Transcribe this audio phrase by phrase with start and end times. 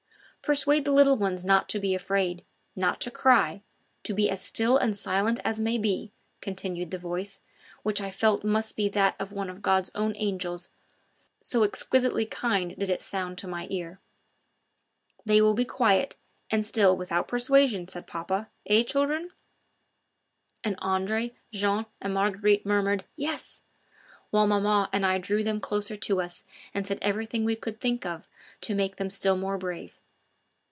[0.43, 2.43] "Persuade the little ones not to be afraid,
[2.75, 3.61] not to cry,
[4.03, 7.39] to be as still and silent as may be," continued the voice,
[7.83, 10.67] which I felt must be that of one of God's own angels,
[11.39, 13.99] so exquisitely kind did it sound to my ear.
[15.25, 16.17] "They will be quiet
[16.49, 19.29] and still without persuasion," said papa; "eh, children?"
[20.65, 21.31] And Jean, Andre,
[22.01, 23.61] and Marguerite murmured: "Yes!"
[24.31, 26.43] whilst maman and I drew them closer to us
[26.73, 28.27] and said everything we could think of
[28.61, 29.97] to make them still more brave.